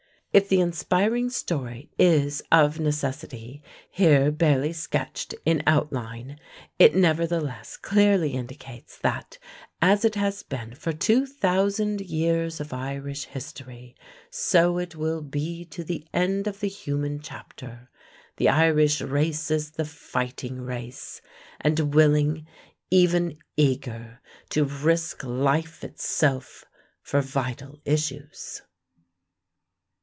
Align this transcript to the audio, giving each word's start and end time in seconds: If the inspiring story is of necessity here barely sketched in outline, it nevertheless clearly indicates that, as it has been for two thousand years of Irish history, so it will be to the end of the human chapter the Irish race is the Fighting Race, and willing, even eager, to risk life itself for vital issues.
If 0.33 0.47
the 0.47 0.61
inspiring 0.61 1.29
story 1.29 1.91
is 1.99 2.41
of 2.53 2.79
necessity 2.79 3.61
here 3.89 4.31
barely 4.31 4.71
sketched 4.71 5.35
in 5.43 5.61
outline, 5.67 6.39
it 6.79 6.95
nevertheless 6.95 7.75
clearly 7.75 8.31
indicates 8.31 8.97
that, 8.99 9.37
as 9.81 10.05
it 10.05 10.15
has 10.15 10.41
been 10.43 10.73
for 10.73 10.93
two 10.93 11.25
thousand 11.25 11.99
years 11.99 12.61
of 12.61 12.71
Irish 12.71 13.25
history, 13.25 13.93
so 14.29 14.77
it 14.77 14.95
will 14.95 15.21
be 15.21 15.65
to 15.65 15.83
the 15.83 16.07
end 16.13 16.47
of 16.47 16.61
the 16.61 16.69
human 16.69 17.19
chapter 17.19 17.89
the 18.37 18.47
Irish 18.47 19.01
race 19.01 19.51
is 19.51 19.71
the 19.71 19.83
Fighting 19.83 20.61
Race, 20.61 21.21
and 21.59 21.93
willing, 21.93 22.47
even 22.89 23.37
eager, 23.57 24.21
to 24.51 24.63
risk 24.63 25.25
life 25.25 25.83
itself 25.83 26.63
for 27.01 27.19
vital 27.21 27.81
issues. 27.83 28.61